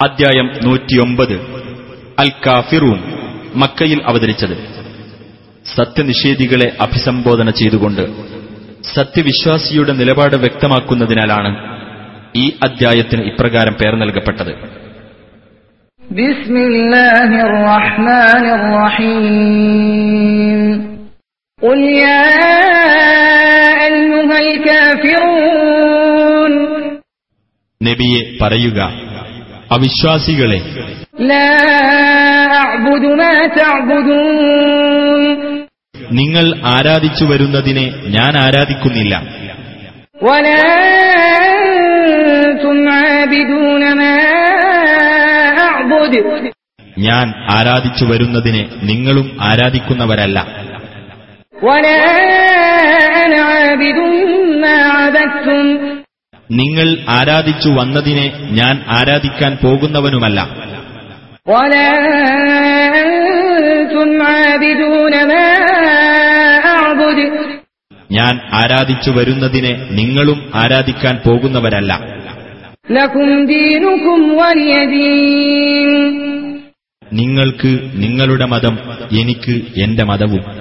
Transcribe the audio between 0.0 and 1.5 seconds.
അദ്ധ്യായം നൂറ്റിയൊമ്പത്